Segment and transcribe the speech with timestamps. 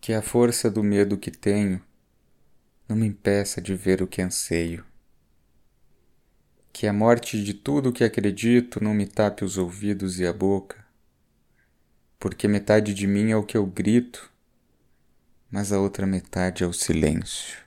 [0.00, 1.78] Que a força do medo que tenho
[2.88, 4.82] não me impeça de ver o que anseio.
[6.72, 10.82] Que a morte de tudo que acredito não me tape os ouvidos e a boca,
[12.18, 14.32] porque metade de mim é o que eu grito,
[15.50, 17.58] mas a outra metade é o silêncio.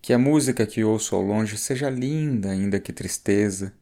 [0.00, 3.74] Que a música que ouço ao longe seja linda, ainda que tristeza,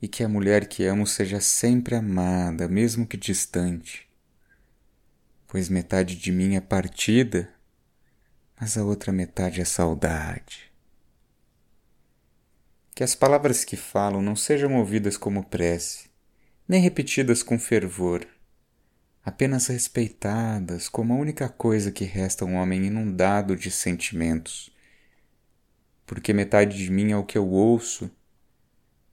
[0.00, 4.13] e que a mulher que amo seja sempre amada, mesmo que distante
[5.54, 7.48] pois metade de mim é partida,
[8.60, 10.72] mas a outra metade é saudade.
[12.92, 16.10] Que as palavras que falo não sejam ouvidas como prece,
[16.66, 18.26] nem repetidas com fervor,
[19.24, 24.74] apenas respeitadas como a única coisa que resta a um homem inundado de sentimentos.
[26.04, 28.10] Porque metade de mim é o que eu ouço,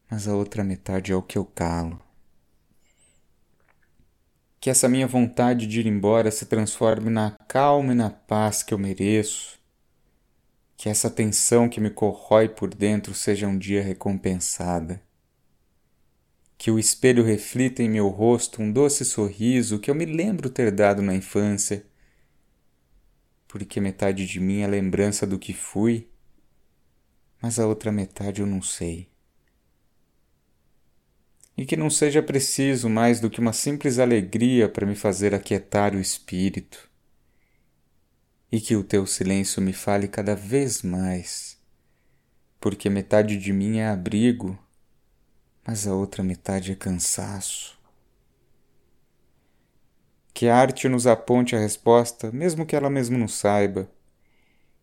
[0.10, 2.02] mas a outra metade é o que eu calo
[4.61, 8.71] que essa minha vontade de ir embora se transforme na calma e na paz que
[8.71, 9.59] eu mereço,
[10.77, 15.01] que essa tensão que me corrói por dentro seja um dia recompensada,
[16.59, 20.70] que o espelho reflita em meu rosto um doce sorriso que eu me lembro ter
[20.70, 21.84] dado na infância,
[23.48, 26.07] porque metade de mim é lembrança do que fui,
[27.41, 29.10] mas a outra metade eu não sei
[31.62, 35.93] e que não seja preciso mais do que uma simples alegria para me fazer aquietar
[35.93, 36.90] o espírito,
[38.51, 41.62] e que o teu silêncio me fale cada vez mais,
[42.59, 44.57] porque metade de mim é abrigo,
[45.63, 47.79] mas a outra metade é cansaço.
[50.34, 53.87] Que a arte nos aponte a resposta, mesmo que ela mesmo não saiba,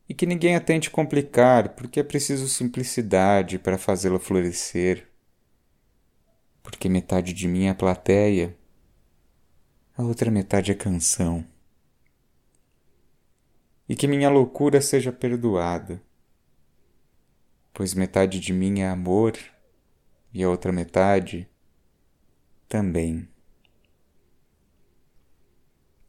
[0.09, 5.08] e que ninguém a tente complicar, porque é preciso simplicidade para fazê-la florescer
[6.71, 8.55] porque metade de mim é plateia,
[9.97, 11.43] a outra metade é canção.
[13.89, 16.03] E que minha loucura seja perdoada,
[17.73, 19.39] pois metade de mim é amor
[20.31, 21.49] e a outra metade
[22.69, 23.27] também.